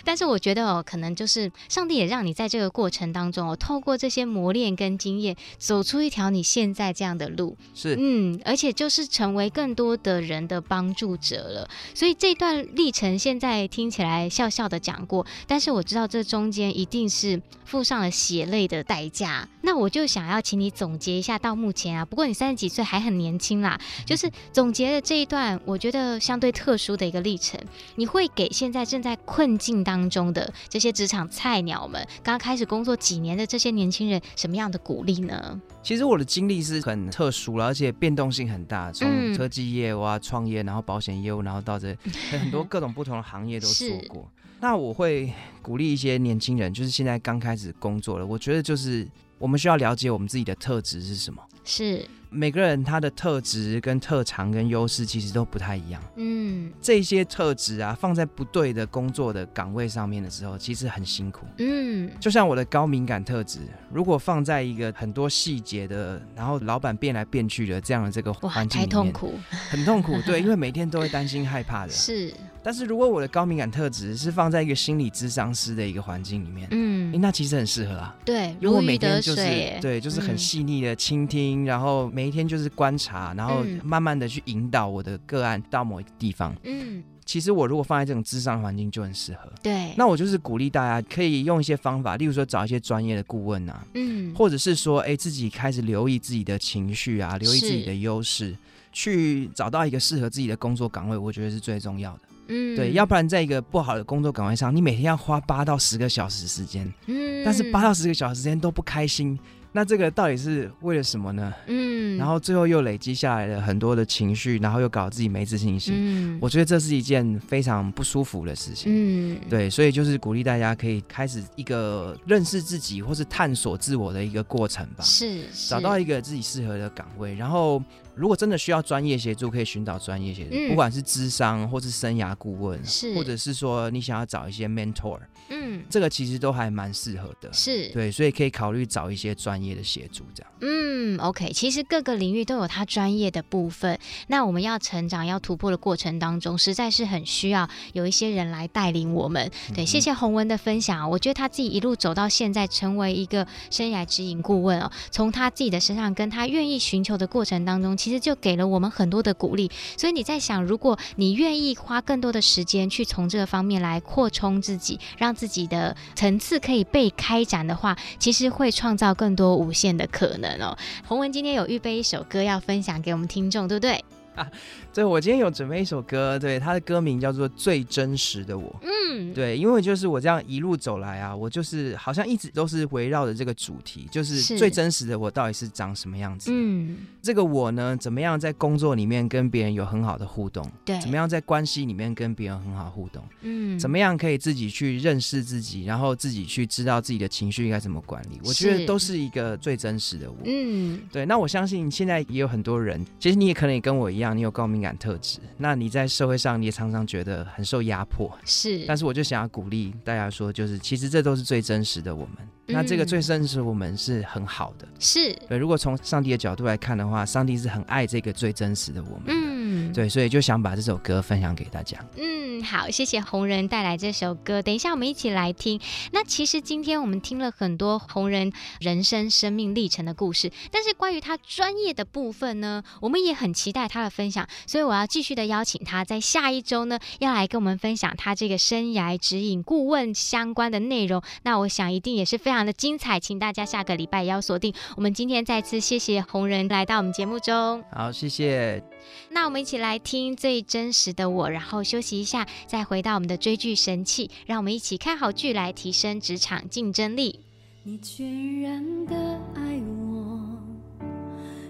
[0.04, 7.56] 但是我觉得哦，可能就是上帝也让你在这个过程当中哦，透过这些磨练跟经验，走出一条你现在这样的路。
[7.74, 11.70] 是，嗯，而且就是成为更多的人的帮助者了。
[11.94, 19.48] 所以这段历程现在听起来笑笑的讲过，但是我知道这中间一定是付上了血泪的代价。
[19.62, 27.60] 那我就想要请你总结一下到目前啊，不过你三十几岁还很年轻啦，就是总结了这一段我觉得相对特殊的一个历程，
[27.96, 35.62] 你会给现在正在困境当中的这些职场菜鸟们，刚开始工作几年的这些年轻人什么样的鼓励呢？
[35.84, 41.96] 其实我的经历是很特殊了，而且变动性很大，从科技业哇啊、创业，然后保险业务，然后到这
[42.32, 44.30] 很多各种不同的行业都做过。
[44.60, 51.42] 那我会鼓励一些年轻人，就是现在刚开始工作了，我觉得就是我们需要了解我们自己的特质是什么。
[51.64, 52.06] 是。
[52.30, 56.04] 每个人他的特质跟特长跟优势其实都不太一样。
[56.18, 61.46] 嗯，这些特质啊，放在不对的工作的岗位上面的时候，其实很辛苦。
[61.58, 63.60] 嗯，就像我的高敏感特质，
[63.94, 69.34] 如果放在一个很多细节的，然后老板变来变去的这样的这个环境里面，太痛苦，
[69.70, 70.22] 很痛苦。
[70.26, 71.92] 对，因为每天都会担心害怕的。
[71.94, 72.34] 是。
[72.64, 78.16] 但是如果我的高敏感特质是放在一个心理智商师的一个环境里面，嗯，那其实很适合啊。
[78.26, 86.54] 对，如果每天就是对，就是很细腻的倾听，然后每一天就是观察，然后慢慢的去引导我的个案到某一个地方。
[86.64, 89.50] 嗯，其实我如果放在这种智商环境就很适合。
[89.64, 98.56] 对，那我就是鼓励大家可以用一些方法，例如说找一些专业的顾问啊，嗯，或者是说，哎，自己开始留意自己的情绪啊，留意自己的优势，
[98.92, 102.20] 去找到一个适合自己的工作岗位，我觉得是最重要的。
[102.48, 109.38] 嗯，对，要不然在一个不好的工作岗位上，你每天要花八到十个小时时间，嗯，但是八到十个小时时间都不开心，
[109.78, 111.54] 那这个到底是为了什么呢？
[111.68, 125.70] 嗯，然后最后又累积下来了很多的情绪，然后又搞自己没自信心，嗯，我觉得这是一件非常不舒服的事情，嗯，对，所以就是鼓励大家可以开始一个认识自己或是探索自我的一个过程吧，是，是。
[125.70, 127.80] 找到一个自己适合的岗位，然后。
[128.20, 132.82] 如果真的需要专业协助，可以寻找专业协助，嗯、不管是智商或是生涯顾问，
[133.14, 140.52] 或者是说你想要找一些 mentor，嗯，这个其实都还蛮适合的，是对，所以可以考虑找一些专业的协助，这样。
[140.62, 143.98] 嗯，OK，其实各个领域都有它专业的部分。
[144.28, 149.50] 那我们要成长、要突破的过程当中，实在是很需要有一些人来带领我们。
[149.74, 151.10] 对，谢谢洪文的分享。
[151.10, 159.72] 我觉得他自己一路走到现在，成为一个生涯指引顾问哦，从他自己的身上跟他愿意寻求的过程当中，其实就给了我们很多的鼓励。
[159.96, 170.76] 所以你在想，如果你愿意花更多的时间去从这个方面来扩充自己，让自己的层次可以被开展的话，其实会创造更多无限的可能哦。
[171.08, 174.04] 洪文今天有预备一首歌要分享给我们听众，对不对？
[174.38, 174.50] 啊，
[174.94, 178.70] 对，我今天有准备一首歌，对，它的歌名叫做《最真实的我》。
[178.84, 186.52] 嗯，对，因为就是我这样一路走来啊，我就是好像一直都是围绕着这个主题，就是最真实的我到底是长什么样子？
[186.54, 190.64] 嗯，这个我呢，怎么样在工作里面跟别人有很好的互动？
[190.86, 193.24] 对，怎么样在关系里面跟别人很好互动？
[193.42, 198.40] 嗯，怎么样可以自己去认识自己，然后自己去知道自己的情绪应该怎么管理？
[198.44, 200.38] 我觉得都是一个最真实的我。
[200.46, 204.27] 嗯，对，那我相信现在也有很多人，其实你也可能也跟我一样。
[204.36, 208.84] 你有高敏感特质，那你在社会上你也常常觉得很受压迫，是。
[208.88, 212.38] 但是我就想要鼓励大家说，就是其实这都是最真实的我们。
[212.70, 215.58] 嗯、那这个最真实的我们是很好的，是对。
[215.58, 219.28] 如果从上帝的角度来看的话，上帝是很爱这个最真实的我们。
[219.28, 221.98] 嗯，对，所以就想把这首歌分享给大家。
[222.18, 224.62] 嗯，好，谢谢红人带来这首歌。
[224.62, 225.80] 等一下我们一起来听。
[226.12, 234.48] 那其实今天我们听了很多红人人生生命历程的故事，但是关于他专业的部分呢，我们也很期待他的分享。
[234.66, 241.22] 所以我要继续的邀请他在下一周呢，要来跟我们分享他这个生涯指引顾问相关的内容。
[241.44, 244.74] 那我想一定也是非常的精彩，请大家下个礼拜也要锁定。
[244.96, 247.84] 我们今天再次谢谢红人来到我们节目中。
[247.92, 248.84] 好，谢谢。
[249.30, 254.32] 那我们一起来听最真实的我，然后休息一下，再回到我们的追剧神器。
[254.48, 257.40] 让我们一起看好剧来提升职场竞争力。
[257.84, 259.16] 你全然的
[259.56, 260.58] 爱我，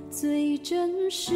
[0.09, 1.33] 最真实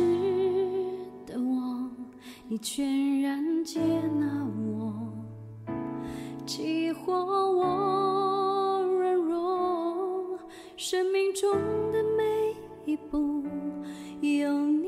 [2.52, 4.94] 你全然接纳我，
[6.46, 10.38] 激活我软弱，
[10.76, 11.50] 生命中
[11.94, 13.42] 的每一步
[14.20, 14.86] 有你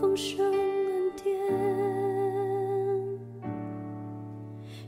[0.00, 1.34] 丰盛恩典，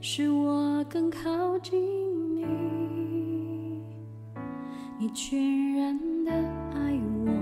[0.00, 1.82] 使我更靠近
[2.36, 3.82] 你，
[5.00, 6.30] 你全然的
[6.76, 7.32] 爱我，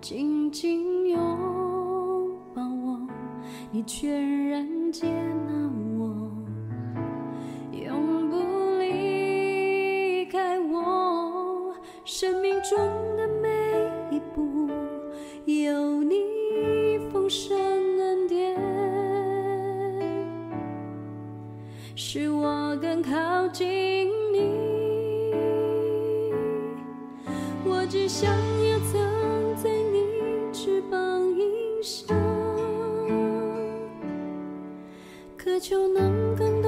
[0.00, 1.79] 紧紧拥。
[3.70, 6.30] 你全然接纳我，
[7.72, 8.36] 永不
[8.78, 12.78] 离开我，生命中
[13.16, 13.48] 的每
[14.16, 14.68] 一步
[15.44, 18.56] 有你丰盛恩典，
[21.94, 24.70] 使我更靠近你。
[27.64, 29.00] 我只想要藏
[29.56, 30.98] 在你翅膀
[31.36, 32.19] 荫下。
[35.60, 36.59] 就能更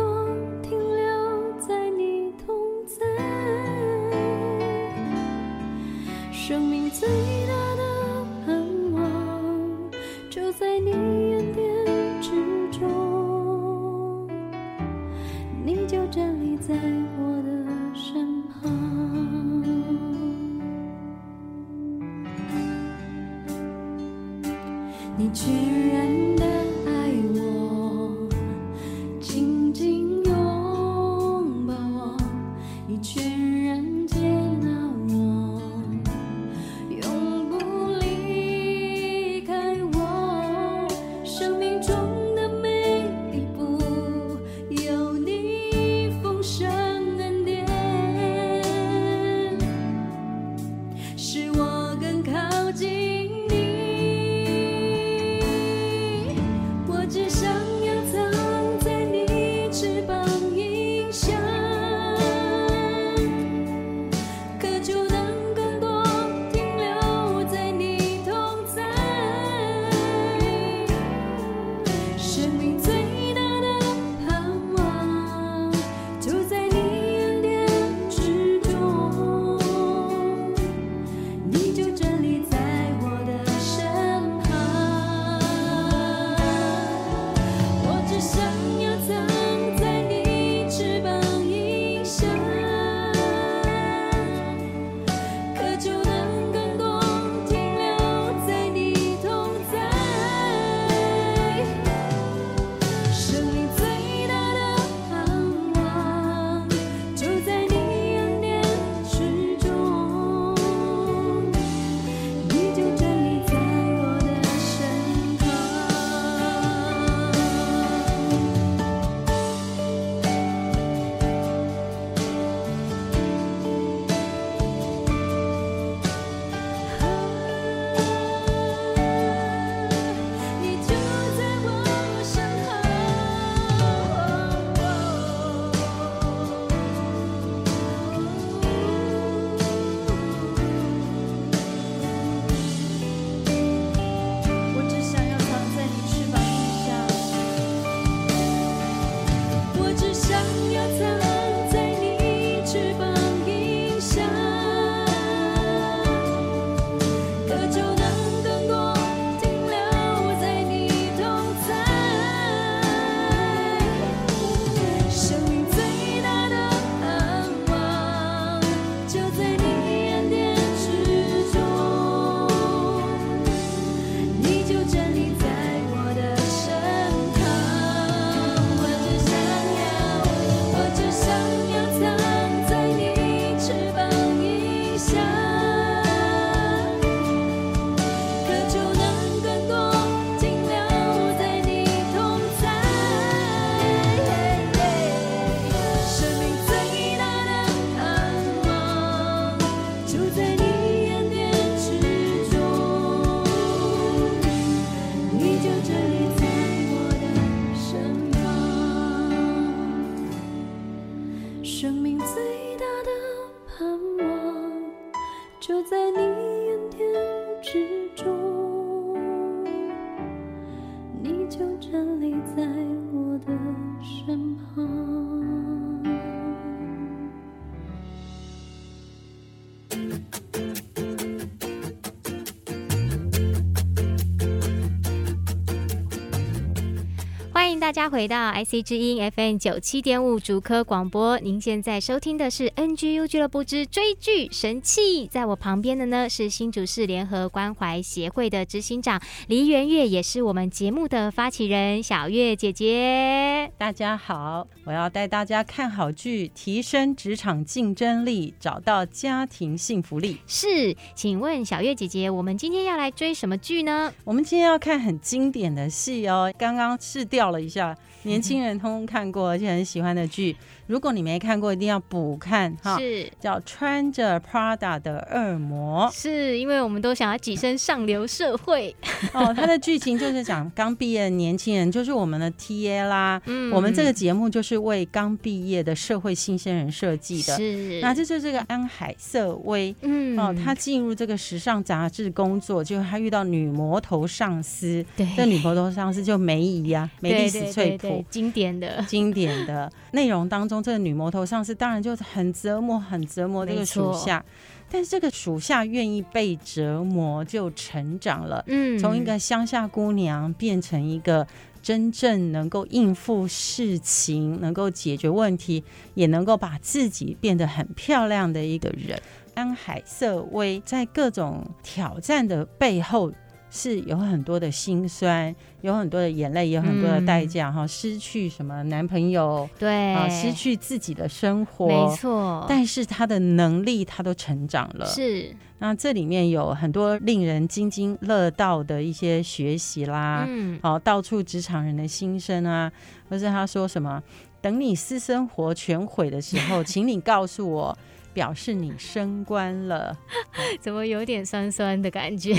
[237.92, 245.26] 大家回到 IC 之音 FM 九七点五主科广播，您现在收听的是 NGU 俱乐部之追剧神器。
[245.26, 253.70] 在我旁边的呢是新竹市联合关怀协会的执行长黎元月，也是我们节目的发起人小月姐姐。
[253.76, 260.38] 大家好，我要带大家看好剧，提升职场竞争力，找到家庭幸福力。
[260.46, 264.10] 是，请问小月姐姐，我们今天要来追什么剧呢？
[264.24, 267.81] 我们今天要看很经典的戏哦，刚刚试掉了一下。
[268.22, 270.56] 年轻人通通看过，而且很喜欢的剧。
[270.92, 272.98] 如果你没看过，一定要补看哈。
[272.98, 278.94] 是叫穿着 Prada 的恶魔，是因为我们都想要跻身上流社会
[279.32, 279.54] 哦。
[279.56, 283.40] 它的剧情就是讲刚毕业的年轻人，就是我们的 TA 啦。
[283.46, 287.56] 嗯，我们这个节目就是为刚毕业的社会新鲜人设计的。
[287.56, 289.96] 是，那这就是这个安海瑟薇。
[290.02, 295.02] 嗯，哦，他进入这个时尚杂志工作，就他遇到女魔头上司。
[295.16, 300.81] 对，这女魔头上司就梅姨呀，梅丽史翠普，经典的经典的 内容当中。
[300.82, 304.44] 这个女魔头上司当然就是很折磨，很折磨这个属下，
[304.90, 308.64] 但是这个属下愿意被折磨，就成长了。
[308.66, 311.46] 嗯，从一个乡下姑娘变成一个
[311.82, 319.20] 真正能够应付事情、能够解决问题，也能够把自己变得很漂亮的一个人。
[319.54, 323.32] 安海瑟薇在各种挑战的背后。
[323.74, 332.66] 是有很多的心酸，有很多的眼泪，有很多的代价哈、嗯，失去什么男朋友，对啊，失去自己的生活，没错。
[332.68, 335.06] 但是他的能力，他都成长了。
[335.06, 342.92] 是，那这里面有很多令人津津乐道的一些学习啦，嗯，哦，到处职场人的心声啊，
[343.30, 344.22] 或是他说什么，
[344.60, 347.98] 等你私生活全毁的时候， 请你告诉我。
[348.32, 350.16] 表示你升官了，
[350.80, 352.54] 怎么有点酸酸的感觉？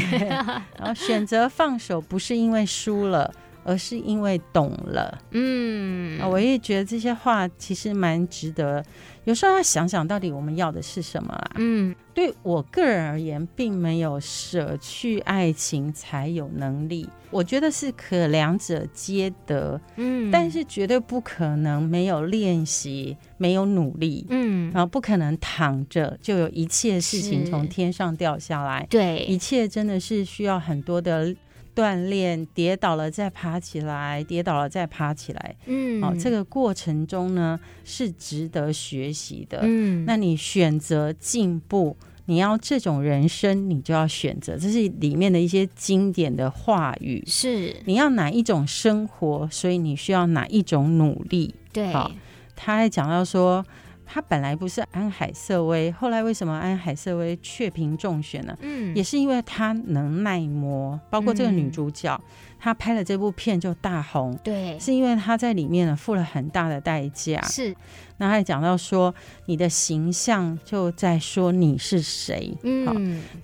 [0.77, 3.33] 然后选择放手，不是因为输了，
[3.63, 5.17] 而是因为懂了。
[5.31, 8.83] 嗯，我也觉得这些话其实蛮值得。
[9.25, 11.51] 有时候要想想到底我们要的是什么啦。
[11.55, 17.07] 嗯，对我个人而言，并没有舍去爱情才有能力。
[17.31, 19.79] 我觉得是可两者皆得。
[19.95, 24.25] 嗯，但是绝对不可能没有练习，没有努力。
[24.29, 28.85] 嗯，然后不可能躺着就有一切事情从天上掉下来。
[28.89, 31.33] 对，一切真的是需要很多的。
[31.75, 35.55] 锻炼，跌倒了再爬起来，跌倒了再爬起来。
[35.65, 39.59] 嗯，好、哦，这个过程中呢是值得学习的。
[39.63, 47.23] 嗯，那你选择进步，你要这种人生，你就要选择，这是里面的一些经典的话语。
[47.25, 51.55] 是，你要哪一种生活，所以你需要哪一种努力。
[51.71, 52.11] 对，好，
[52.55, 53.65] 他还讲到说。
[54.13, 58.55] 他本来不是安海瑟薇，后来为什么安海瑟薇雀屏中选呢？
[58.61, 62.15] 嗯，也是因为她能耐磨，包括这个女主角。
[62.21, 67.41] 嗯他拍了这部片就大红，对，是因为他在里面呢付了很大的代价。
[67.41, 67.75] 是，
[68.19, 69.13] 那还讲到说
[69.47, 72.57] 你的形象就在说你是谁。
[72.63, 72.93] 嗯，好，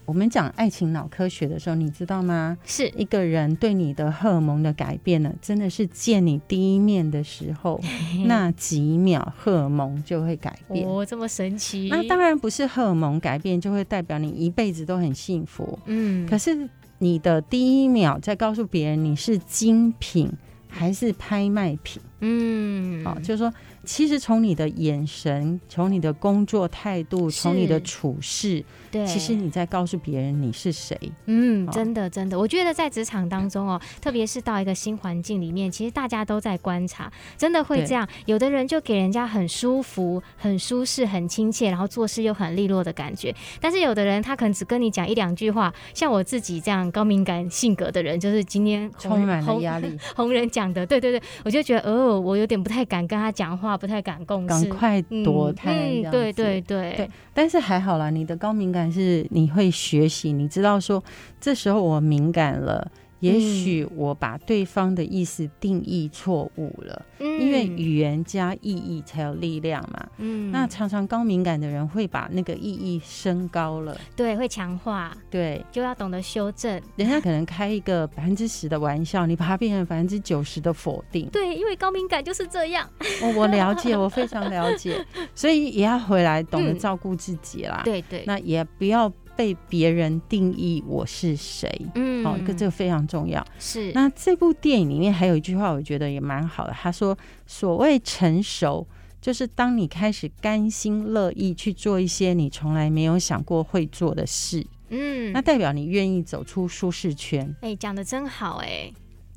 [0.05, 2.57] 我们讲爱情脑科学的时候，你知道吗？
[2.63, 7.78] 是一个人对你的荷尔蒙的改变呢，真的是见你第一面的时候
[8.26, 10.88] 那几秒荷尔蒙就会改变。
[10.88, 11.89] 哦，这么神奇？
[11.91, 15.78] 那当然不是荷尔蒙改变就会代表你一辈子都很幸福。
[15.88, 16.70] 嗯，可是。
[17.00, 20.32] 你的第一秒在告诉别人你是精品
[20.68, 22.02] 还是拍卖品？
[22.22, 23.51] 嗯，好，就是说。
[23.86, 30.99] 其实从你的眼神，从你的工作态度，从你的处事，对，其实你在告诉别人你是谁。
[31.26, 38.07] 嗯，真的真的，我觉得在职场当中哦，特别是到一个新环境里面，其实大家都在观察，真的会这样。
[38.26, 43.34] 有的人就给人家很舒服、很舒适、很亲切，然后做事又很利落的感觉。
[43.61, 49.97] 但是有的人他可能只跟你讲一两句话，像我自己这样高敏感性格的人，就是今天充满了压力。
[50.15, 53.78] 红人讲的，对对对，我就觉得哦，我有点不太敢跟他讲话。
[53.78, 56.12] 不太敢共事，赶快躲开、嗯嗯。
[56.12, 61.03] 对对对对，但是还好啦，你的高敏感是你会学习，你知道说
[61.41, 70.07] 这时候我敏感了，也许我把对方的意思定义错误了，嗯，因为语言加意义才有力量嘛。
[70.17, 76.82] 嗯，那常常高敏感的人会把那个意义升高了，对，会强化，对，就要懂得修正。
[76.95, 81.28] 人家可能开一个百分之十的玩笑，你把它变成百分之九十的否定。
[81.30, 82.89] 对，因为高敏感就是这样。
[83.22, 85.05] 我我了解，我非常了解，
[85.36, 87.82] 所以也要回来懂得照顾自己啦。
[87.82, 89.11] 嗯、对对，那也不要。
[89.40, 93.42] 被别人定义我是谁，嗯，好、哦，个这个非常重要。
[93.58, 96.74] 是，那这部电影里面还有一句话，我觉得也蛮好的。
[96.74, 97.18] 他说
[97.48, 98.86] ：“所谓成熟，
[99.22, 108.92] 就是当你开始甘心乐意去做一些你从来没有想过会做的事，嗯，那代表你愿意走出舒适圈。”哎，讲得真好，哎。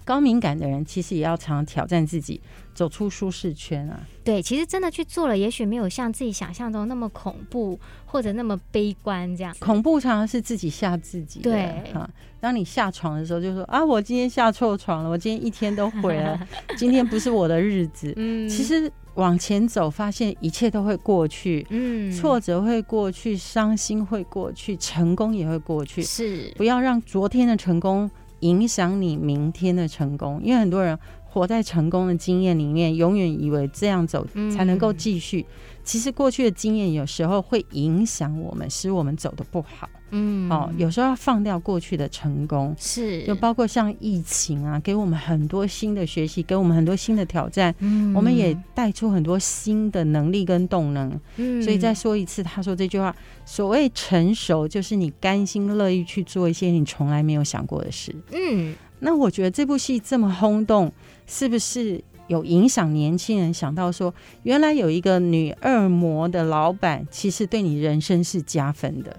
[0.05, 2.41] 高敏感的人其实也要常常挑战自己，
[2.75, 4.01] 走出舒适圈啊。
[4.25, 9.55] 对，其实真的去做了，也许没有像自己想象中那么恐怖，或者那么悲观这样。
[9.61, 11.41] 恐怖常常是自己吓自己。
[11.41, 12.09] 对，啊，
[12.41, 16.39] 当你下床的时候，就说啊，我今天下错床了，我今天一天都毁了，
[16.77, 18.13] 今天不是我的日子。
[18.17, 21.67] 嗯，其实往前走，发现一切都会过去。
[21.71, 26.03] 嗯，挫折会过去，伤心会过去，成功也会过去。
[26.03, 28.11] 是，不要让昨天的成功。
[28.43, 34.25] 影响你明天的成功，因为很多人活在成功的经验里面，永远以为这样走
[34.55, 35.47] 才能够继续。
[35.49, 35.83] 嗯。
[35.83, 39.89] 其实过去的经验有时候会影响我们，使我们走的不好。
[40.13, 47.75] 嗯，哦，有时候要放掉过去的成功，是就包括像疫情啊，给我们很多新的学习，给我们很多新的挑战。
[47.81, 51.19] 嗯，我们也带出很多新的能力跟动能。
[51.37, 58.15] 嗯，所以再说一次，他说这句话：所谓成熟，就是你甘心乐意去做一些你从来没有想过的事。
[58.33, 60.93] 嗯，那我觉得这部戏这么轰动，
[61.27, 69.17] 是不是有影响年轻人想到说，原来有一个女二模的老板，其实对你人生是加分的？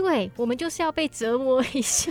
[0.00, 2.10] 对，我们就是要被折磨一下，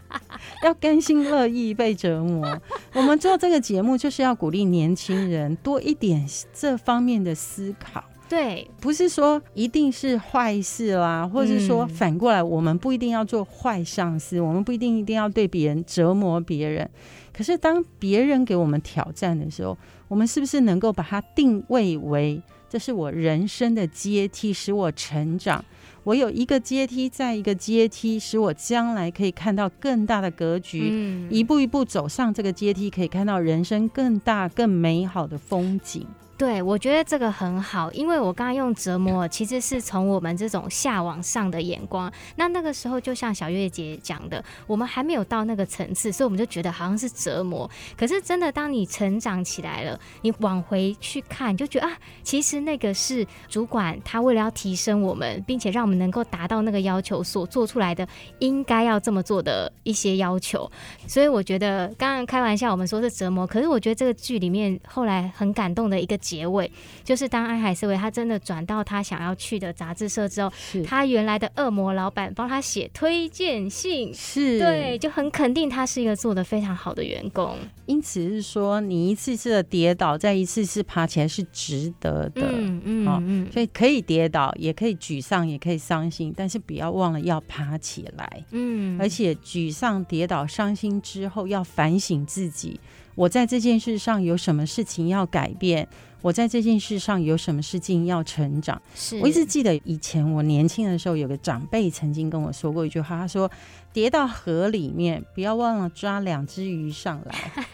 [0.64, 2.58] 要甘心乐意被折磨。
[2.94, 8.02] 我们做这个节目就是要鼓励年轻人多一点这方面的思考。
[8.28, 16.88] 对，不是说一定是坏事啦，或者是说反过来，我们不一定要做坏上司，嗯，我们不一定一定要对别人折磨别人。
[17.32, 19.76] 可是当别人给我们挑战的时候，
[20.08, 25.64] 我们是不是能够把它定位为这是我人生的阶梯，使我成长？
[26.08, 36.06] 我有一个阶梯，再一个阶梯，使我将来可以看到更大的格局，嗯，一步一步走上这个阶梯，可以看到人生更大、更美好的风景。
[36.38, 42.10] 对，我觉得这个很好，因为我刚刚用折磨，其实是从我们这种下往上的眼光。
[42.36, 47.68] 那那个时候，就像小月姐讲的，我们还没有到那个层次，所以我们就觉得好像是折磨。
[47.96, 58.06] 可是真的，当你成长起来了，你往回去看，就觉得啊，其实那个是主管他为了要提升我们，并且让我们能够达到那个要求所做出来的
[58.38, 60.70] 应该要这么做的一些要求。
[61.08, 66.16] 所以我觉得，刚刚开玩笑我们说是折磨，可是我觉得这个剧里面后来很感动的一个。
[66.28, 66.70] 结尾。
[67.02, 70.52] 就是当安海瑟薇他真的转到他想要去的杂志社之后，
[70.84, 74.58] 他原来的恶魔老板帮他写推荐信，是。
[74.58, 77.56] 对，就很肯定他是一个做的非常好的员工。
[77.86, 82.42] 因此是说，你一次次的跌倒，再一次次爬起来是值得的。
[82.52, 88.44] 嗯嗯嗯，所以可以跌倒，也可以沮丧，也可以伤心，但是不要忘了要爬起来。
[88.50, 92.78] 嗯，而且沮丧、跌倒、伤心之后，要反省自己，
[93.18, 95.88] 我在这件事上有什么事情要改变。
[96.20, 98.80] 我在这件事上有什么事情要成长？
[98.94, 103.50] 是我一直记得以前我年轻的时候，有个长辈曾经跟我说过一句话，他说
[103.92, 107.64] ：“跌到河里面，不要忘了抓两只鱼上来。”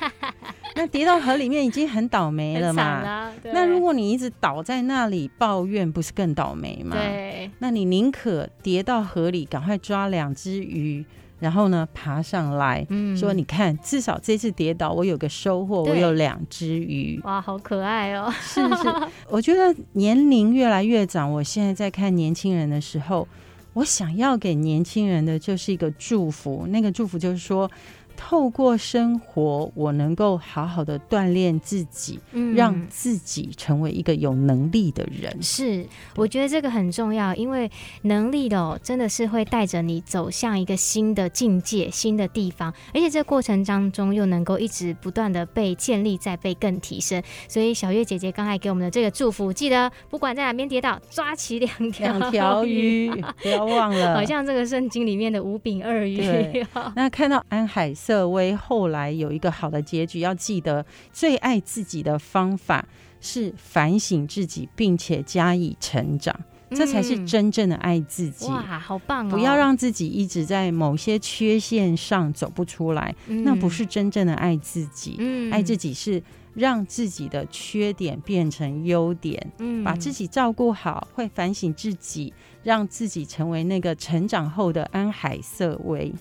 [0.76, 3.00] 那跌到河里面已经很倒霉了嘛？
[3.02, 6.96] 了那如果你一直倒在那里抱怨，不是更倒霉吗？
[6.96, 7.50] 对。
[7.58, 11.04] 那你宁可跌到河里，赶快抓两只鱼。
[11.38, 18.32] 然后呢，爬上来，嗯，说你看，至少这次跌倒，我有个收获，我有两只鱼，哇，好可爱哦！
[18.40, 18.92] 是是，
[19.28, 23.26] 我觉得年龄越来越长，我现在在看年轻人的时候，
[23.74, 27.70] 我想要给年轻人的就是一个祝福，那个祝福就是说。
[28.16, 35.42] 透过生活，我能够好好的锻炼自己，嗯，让自己成为一个有能力的人。
[35.42, 35.86] 是，
[36.16, 37.70] 我觉得这个很重要，因为
[38.02, 47.22] 能力的哦，真的是会带着你走向一个新的境界、新的地方，而且这个过程当中又能够一直不断的被建立、在被更提升。
[47.48, 53.10] 所以小月姐姐刚才给我们的这个祝福，记得不管在哪边跌倒，抓起两条两条鱼，
[53.42, 56.64] 不要忘了，好像这个圣经里面的五饼二鱼。
[56.94, 62.86] 那看到安海瑟薇后来有一个好的结局，要记得最爱自己的方法
[63.18, 66.38] 是反省自己，并且加以成长。
[66.70, 68.46] 这才是真正的爱自己。
[68.48, 69.30] 哇，好棒哦！
[69.30, 75.16] 不要让自己一直在某些缺陷上走不出来，嗯、那不是真正的爱自己。
[75.18, 82.32] 嗯，爱自己是让自己的缺点变成优点，嗯，把自己照顾好，会反省自己，
[82.64, 86.12] 让自己成为那个成长后的安海瑟薇。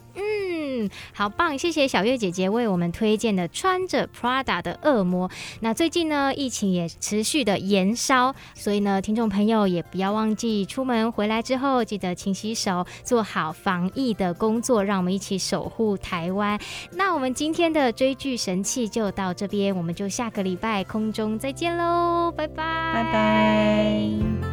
[0.73, 1.55] 嗯，好棒！
[1.55, 5.29] 谢谢小月姐姐为我们推荐的穿着 Prada 的恶魔。
[5.59, 16.59] 那最近呢，疫情也持续的延烧，所以呢，听众朋友也不要忘记出门回来之后记得勤洗手，做好防疫的工作，让我们一起守护台湾。
[16.93, 22.63] 那我们今天的追剧神器就到这边，我们就下个礼拜空中再见喽，拜拜，
[22.93, 24.52] 拜拜。